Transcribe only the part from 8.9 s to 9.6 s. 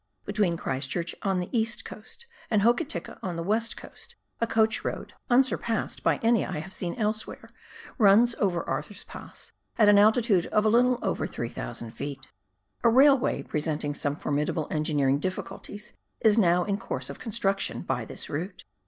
Pass